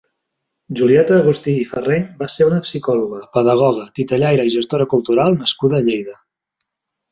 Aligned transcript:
Julieta 0.77 1.17
Agustí 1.17 1.53
i 1.63 1.67
Farreny 1.71 2.07
va 2.21 2.29
ser 2.37 2.47
una 2.47 2.63
psicòloga, 2.69 3.21
pedagoga, 3.39 3.87
titellaire 4.01 4.49
i 4.51 4.57
gestora 4.57 4.91
cultural 4.97 5.41
nascuda 5.45 5.81
a 5.83 5.89
Lleida. 5.93 6.19